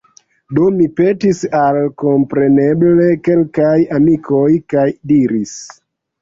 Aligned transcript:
Do 0.59 0.63
mi 0.77 0.85
petis 0.99 1.41
al, 1.59 1.77
kompreneble, 2.03 3.05
kelkaj 3.29 3.75
amikoj, 3.99 4.49
kaj 4.75 4.87
diris: 5.13 5.55